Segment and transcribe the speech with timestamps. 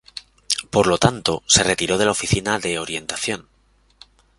[0.71, 3.47] Por lo tanto, se retiró de la oficina de orientación.